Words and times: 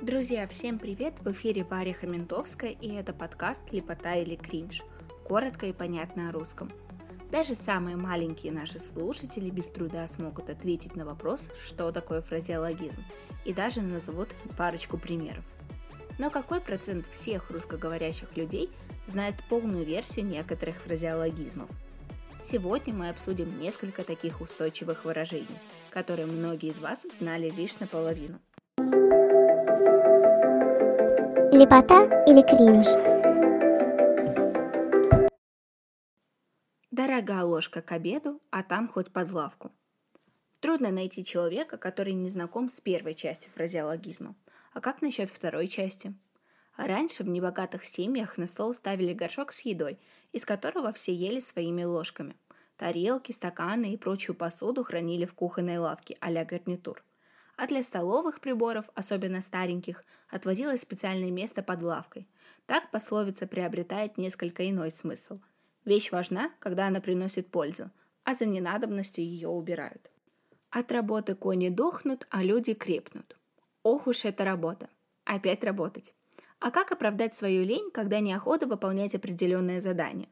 Друзья, 0.00 0.46
всем 0.46 0.78
привет! 0.78 1.14
В 1.22 1.32
эфире 1.32 1.64
Варя 1.64 1.92
Хаментовская 1.92 2.70
и 2.70 2.92
это 2.92 3.12
подкаст 3.12 3.62
«Лепота 3.72 4.14
или 4.14 4.36
кринж». 4.36 4.84
Коротко 5.24 5.66
и 5.66 5.72
понятно 5.72 6.28
о 6.28 6.32
русском. 6.32 6.70
Даже 7.32 7.56
самые 7.56 7.96
маленькие 7.96 8.52
наши 8.52 8.78
слушатели 8.78 9.50
без 9.50 9.66
труда 9.66 10.06
смогут 10.06 10.50
ответить 10.50 10.94
на 10.94 11.04
вопрос, 11.04 11.50
что 11.66 11.90
такое 11.90 12.22
фразеологизм, 12.22 13.02
и 13.44 13.52
даже 13.52 13.82
назовут 13.82 14.28
парочку 14.56 14.98
примеров. 14.98 15.44
Но 16.16 16.30
какой 16.30 16.60
процент 16.60 17.08
всех 17.08 17.50
русскоговорящих 17.50 18.36
людей 18.36 18.70
знает 19.08 19.34
полную 19.48 19.84
версию 19.84 20.26
некоторых 20.26 20.76
фразеологизмов? 20.76 21.68
Сегодня 22.44 22.94
мы 22.94 23.08
обсудим 23.08 23.58
несколько 23.58 24.04
таких 24.04 24.40
устойчивых 24.40 25.04
выражений, 25.04 25.58
которые 25.90 26.26
многие 26.26 26.70
из 26.70 26.78
вас 26.78 27.04
знали 27.18 27.50
лишь 27.50 27.80
наполовину. 27.80 28.38
Лепота 31.58 32.04
или 32.28 32.40
кринж? 32.42 32.86
Дорога 36.92 37.42
ложка 37.42 37.82
к 37.82 37.90
обеду, 37.90 38.40
а 38.52 38.62
там 38.62 38.86
хоть 38.86 39.12
под 39.12 39.32
лавку. 39.32 39.72
Трудно 40.60 40.92
найти 40.92 41.24
человека, 41.24 41.76
который 41.76 42.12
не 42.12 42.28
знаком 42.28 42.68
с 42.68 42.80
первой 42.80 43.14
частью 43.14 43.50
фразеологизма. 43.50 44.36
А 44.72 44.80
как 44.80 45.02
насчет 45.02 45.30
второй 45.30 45.66
части? 45.66 46.14
Раньше 46.76 47.24
в 47.24 47.28
небогатых 47.28 47.84
семьях 47.84 48.38
на 48.38 48.46
стол 48.46 48.72
ставили 48.72 49.12
горшок 49.12 49.50
с 49.50 49.62
едой, 49.62 49.98
из 50.30 50.44
которого 50.44 50.92
все 50.92 51.12
ели 51.12 51.40
своими 51.40 51.82
ложками. 51.82 52.36
Тарелки, 52.76 53.32
стаканы 53.32 53.94
и 53.94 53.96
прочую 53.96 54.36
посуду 54.36 54.84
хранили 54.84 55.24
в 55.24 55.34
кухонной 55.34 55.78
лавке 55.78 56.16
а-ля 56.20 56.44
гарнитур 56.44 57.02
а 57.58 57.66
для 57.66 57.82
столовых 57.82 58.40
приборов, 58.40 58.88
особенно 58.94 59.40
стареньких, 59.40 60.04
отводилось 60.30 60.80
специальное 60.80 61.32
место 61.32 61.60
под 61.60 61.82
лавкой. 61.82 62.28
Так 62.66 62.88
пословица 62.92 63.48
приобретает 63.48 64.16
несколько 64.16 64.70
иной 64.70 64.92
смысл. 64.92 65.40
Вещь 65.84 66.12
важна, 66.12 66.52
когда 66.60 66.86
она 66.86 67.00
приносит 67.00 67.48
пользу, 67.48 67.90
а 68.22 68.34
за 68.34 68.46
ненадобностью 68.46 69.24
ее 69.24 69.48
убирают. 69.48 70.08
От 70.70 70.92
работы 70.92 71.34
кони 71.34 71.68
дохнут, 71.68 72.28
а 72.30 72.44
люди 72.44 72.74
крепнут. 72.74 73.36
Ох 73.82 74.06
уж 74.06 74.24
эта 74.24 74.44
работа. 74.44 74.88
Опять 75.24 75.64
работать. 75.64 76.14
А 76.60 76.70
как 76.70 76.92
оправдать 76.92 77.34
свою 77.34 77.64
лень, 77.64 77.90
когда 77.90 78.20
неохота 78.20 78.68
выполнять 78.68 79.16
определенное 79.16 79.80
задание? 79.80 80.28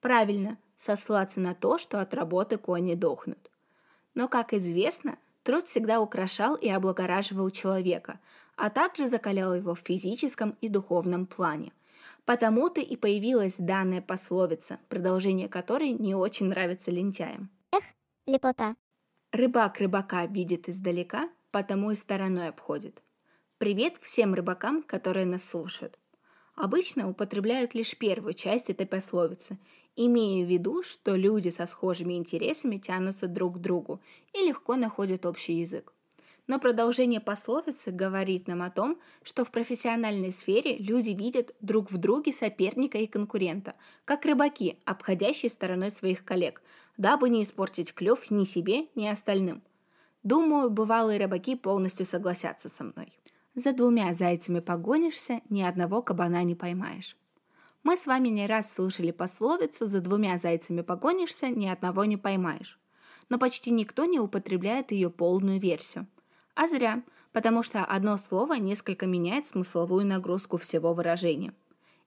Правильно, 0.00 0.58
сослаться 0.76 1.38
на 1.38 1.54
то, 1.54 1.78
что 1.78 2.00
от 2.00 2.14
работы 2.14 2.58
кони 2.58 2.94
дохнут. 2.94 3.50
Но, 4.14 4.26
как 4.28 4.52
известно, 4.52 5.18
Труд 5.44 5.68
всегда 5.68 6.00
украшал 6.00 6.54
и 6.54 6.68
облагораживал 6.70 7.50
человека, 7.50 8.18
а 8.56 8.70
также 8.70 9.06
закалял 9.06 9.54
его 9.54 9.74
в 9.74 9.80
физическом 9.80 10.56
и 10.62 10.68
духовном 10.68 11.26
плане. 11.26 11.72
Потому-то 12.24 12.80
и 12.80 12.96
появилась 12.96 13.56
данная 13.58 14.00
пословица, 14.00 14.78
продолжение 14.88 15.48
которой 15.48 15.92
не 15.92 16.14
очень 16.14 16.46
нравится 16.46 16.90
лентяям. 16.90 17.50
Эх, 17.72 17.84
лепота. 18.26 18.74
Рыбак 19.32 19.80
рыбака 19.80 20.24
видит 20.24 20.68
издалека, 20.70 21.28
потому 21.50 21.90
и 21.90 21.94
стороной 21.94 22.48
обходит. 22.48 23.02
Привет 23.58 23.98
всем 24.00 24.32
рыбакам, 24.32 24.82
которые 24.82 25.26
нас 25.26 25.44
слушают. 25.44 25.98
Обычно 26.54 27.08
употребляют 27.08 27.74
лишь 27.74 27.96
первую 27.96 28.34
часть 28.34 28.70
этой 28.70 28.86
пословицы 28.86 29.58
имея 29.96 30.44
в 30.44 30.48
виду, 30.48 30.82
что 30.82 31.14
люди 31.14 31.48
со 31.48 31.66
схожими 31.66 32.14
интересами 32.14 32.78
тянутся 32.78 33.28
друг 33.28 33.56
к 33.56 33.58
другу 33.58 34.00
и 34.32 34.46
легко 34.46 34.76
находят 34.76 35.26
общий 35.26 35.54
язык. 35.54 35.92
Но 36.46 36.58
продолжение 36.58 37.20
пословицы 37.20 37.90
говорит 37.90 38.48
нам 38.48 38.62
о 38.62 38.70
том, 38.70 38.98
что 39.22 39.44
в 39.44 39.50
профессиональной 39.50 40.30
сфере 40.30 40.76
люди 40.76 41.10
видят 41.10 41.54
друг 41.60 41.90
в 41.90 41.96
друге 41.96 42.34
соперника 42.34 42.98
и 42.98 43.06
конкурента, 43.06 43.74
как 44.04 44.26
рыбаки, 44.26 44.78
обходящие 44.84 45.48
стороной 45.48 45.90
своих 45.90 46.22
коллег, 46.24 46.60
дабы 46.98 47.30
не 47.30 47.42
испортить 47.42 47.94
клев 47.94 48.30
ни 48.30 48.44
себе, 48.44 48.88
ни 48.94 49.06
остальным. 49.06 49.62
Думаю, 50.22 50.68
бывалые 50.68 51.18
рыбаки 51.18 51.56
полностью 51.56 52.04
согласятся 52.04 52.68
со 52.68 52.84
мной. 52.84 53.12
За 53.54 53.72
двумя 53.72 54.12
зайцами 54.12 54.58
погонишься, 54.58 55.40
ни 55.48 55.62
одного 55.62 56.02
кабана 56.02 56.42
не 56.42 56.56
поймаешь. 56.56 57.16
Мы 57.84 57.96
с 57.96 58.06
вами 58.06 58.28
не 58.28 58.46
раз 58.46 58.72
слышали 58.72 59.12
пословицу 59.12 59.86
«за 59.86 60.00
двумя 60.00 60.38
зайцами 60.38 60.80
погонишься, 60.80 61.48
ни 61.48 61.68
одного 61.68 62.04
не 62.04 62.16
поймаешь». 62.16 62.80
Но 63.28 63.38
почти 63.38 63.70
никто 63.70 64.06
не 64.06 64.18
употребляет 64.18 64.90
ее 64.90 65.08
полную 65.08 65.60
версию. 65.60 66.06
А 66.54 66.66
зря, 66.66 67.04
потому 67.32 67.62
что 67.62 67.84
одно 67.84 68.16
слово 68.16 68.54
несколько 68.54 69.06
меняет 69.06 69.46
смысловую 69.46 70.04
нагрузку 70.04 70.56
всего 70.56 70.92
выражения. 70.92 71.54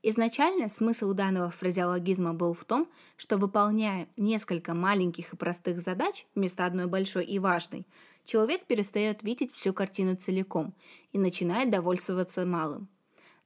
Изначально 0.03 0.67
смысл 0.69 1.13
данного 1.13 1.49
фразеологизма 1.49 2.33
был 2.33 2.53
в 2.53 2.63
том, 2.65 2.87
что 3.15 3.37
выполняя 3.37 4.07
несколько 4.15 4.73
маленьких 4.73 5.33
и 5.33 5.37
простых 5.37 5.79
задач 5.79 6.25
вместо 6.35 6.65
одной 6.65 6.85
большой 6.85 7.25
и 7.25 7.39
важной, 7.39 7.85
человек 8.23 8.65
перестает 8.65 9.23
видеть 9.23 9.53
всю 9.53 9.73
картину 9.73 10.15
целиком 10.15 10.75
и 11.11 11.17
начинает 11.17 11.69
довольствоваться 11.69 12.45
малым. 12.45 12.89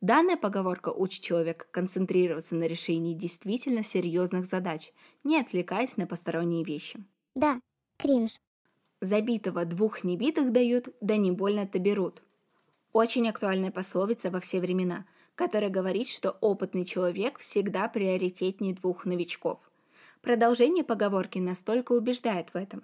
Данная 0.02 0.36
поговорка 0.36 0.90
учит 0.90 1.22
человека 1.22 1.68
концентрироваться 1.70 2.56
на 2.56 2.64
решении 2.64 3.14
действительно 3.14 3.84
серьезных 3.84 4.46
задач, 4.46 4.92
не 5.24 5.40
отвлекаясь 5.40 5.96
на 5.96 6.08
посторонние 6.08 6.64
вещи. 6.64 7.04
Да, 7.36 7.62
кринж. 7.98 8.38
Забитого 9.00 9.64
двух 9.66 10.04
небитых 10.04 10.52
дают, 10.52 10.90
да 11.02 11.18
не 11.18 11.32
больно-то 11.32 11.78
берут. 11.80 12.24
Очень 12.94 13.30
актуальная 13.30 13.72
пословица 13.72 14.32
во 14.32 14.40
все 14.40 14.60
времена, 14.60 15.06
которая 15.36 15.70
говорит, 15.70 16.08
что 16.08 16.32
опытный 16.42 16.86
человек 16.86 17.40
всегда 17.40 17.88
приоритетнее 17.88 18.74
двух 18.74 19.06
новичков. 19.06 19.60
Продолжение 20.22 20.84
поговорки 20.84 21.40
настолько 21.40 21.94
убеждает 21.94 22.54
в 22.54 22.56
этом. 22.58 22.84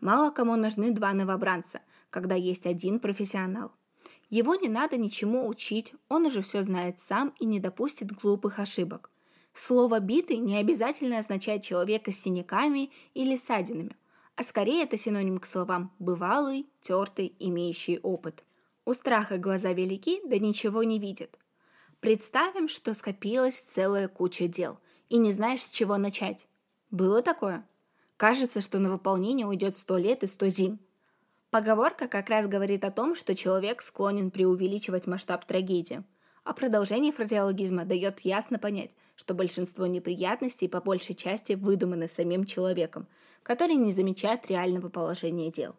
Мало 0.00 0.30
кому 0.30 0.56
нужны 0.56 0.90
два 0.90 1.12
новобранца, 1.12 1.80
когда 2.10 2.34
есть 2.34 2.66
один 2.66 3.00
профессионал– 3.00 3.72
его 4.30 4.54
не 4.56 4.68
надо 4.68 4.96
ничему 4.96 5.46
учить, 5.46 5.94
он 6.08 6.26
уже 6.26 6.42
все 6.42 6.62
знает 6.62 6.98
сам 6.98 7.32
и 7.38 7.46
не 7.46 7.60
допустит 7.60 8.12
глупых 8.12 8.58
ошибок. 8.58 9.10
Слово 9.52 10.00
«битый» 10.00 10.38
не 10.38 10.56
обязательно 10.56 11.18
означает 11.18 11.62
человека 11.62 12.10
с 12.10 12.18
синяками 12.18 12.90
или 13.14 13.36
ссадинами, 13.36 13.96
а 14.34 14.42
скорее 14.42 14.82
это 14.82 14.96
синоним 14.96 15.38
к 15.38 15.46
словам 15.46 15.92
«бывалый», 16.00 16.66
«тертый», 16.80 17.34
«имеющий 17.38 18.00
опыт». 18.00 18.42
У 18.84 18.92
страха 18.92 19.38
глаза 19.38 19.72
велики, 19.72 20.20
да 20.24 20.38
ничего 20.38 20.82
не 20.82 20.98
видят. 20.98 21.38
Представим, 22.04 22.68
что 22.68 22.92
скопилась 22.92 23.58
целая 23.58 24.08
куча 24.08 24.46
дел, 24.46 24.78
и 25.08 25.16
не 25.16 25.32
знаешь, 25.32 25.62
с 25.62 25.70
чего 25.70 25.96
начать. 25.96 26.46
Было 26.90 27.22
такое? 27.22 27.66
Кажется, 28.18 28.60
что 28.60 28.78
на 28.78 28.90
выполнение 28.90 29.46
уйдет 29.46 29.78
сто 29.78 29.96
лет 29.96 30.22
и 30.22 30.26
сто 30.26 30.48
зим– 30.48 30.78
Поговорка 31.54 32.08
как 32.08 32.30
раз 32.30 32.48
говорит 32.48 32.84
о 32.84 32.90
том, 32.90 33.14
что 33.14 33.36
человек 33.36 33.80
склонен 33.80 34.32
преувеличивать 34.32 35.06
масштаб 35.06 35.44
трагедии, 35.44 36.02
а 36.42 36.52
продолжение 36.52 37.12
фразеологизма 37.12 37.84
дает 37.84 38.22
ясно 38.22 38.58
понять, 38.58 38.90
что 39.14 39.34
большинство 39.34 39.86
неприятностей 39.86 40.66
по 40.66 40.80
большей 40.80 41.14
части 41.14 41.52
выдуманы 41.52 42.08
самим 42.08 42.44
человеком, 42.44 43.06
который 43.44 43.76
не 43.76 43.92
замечает 43.92 44.50
реального 44.50 44.88
положения 44.88 45.52
дел. 45.52 45.76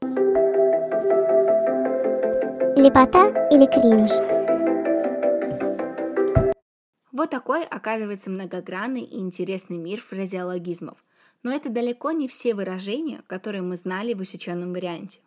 Лепота 2.78 3.50
или 3.52 3.66
кринж? 3.66 4.34
Вот 7.25 7.31
такой 7.31 7.63
оказывается 7.63 8.30
многогранный 8.30 9.02
и 9.02 9.18
интересный 9.18 9.78
мир 9.78 10.00
фразеологизмов. 10.00 11.03
Но 11.41 11.52
это 11.52 11.69
далеко 11.69 12.12
не 12.12 12.28
все 12.28 12.53
выражения, 12.53 13.24
которые 13.25 13.63
мы 13.63 13.78
знали 13.78 14.13
в 14.13 14.19
усеченном 14.19 14.74
варианте. 14.74 15.22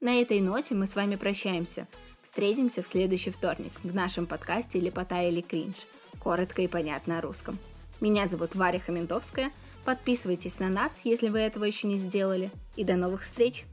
На 0.00 0.20
этой 0.20 0.40
ноте 0.40 0.76
мы 0.76 0.86
с 0.86 0.94
вами 0.94 1.16
прощаемся. 1.16 1.88
Встретимся 2.22 2.80
в 2.80 2.86
следующий 2.86 3.30
вторник 3.30 3.72
в 3.82 3.92
нашем 3.92 4.26
подкасте 4.26 4.78
«Лепота 4.78 5.20
или 5.20 5.40
кринж». 5.40 5.74
Коротко 6.20 6.62
и 6.62 6.68
понятно 6.68 7.18
о 7.18 7.20
русском. 7.20 7.58
Меня 8.00 8.28
зовут 8.28 8.54
Варя 8.54 8.78
Хаментовская. 8.78 9.50
Подписывайтесь 9.84 10.60
на 10.60 10.68
нас, 10.68 11.00
если 11.02 11.28
вы 11.28 11.40
этого 11.40 11.64
еще 11.64 11.88
не 11.88 11.98
сделали. 11.98 12.52
И 12.76 12.84
до 12.84 12.94
новых 12.94 13.22
встреч! 13.22 13.64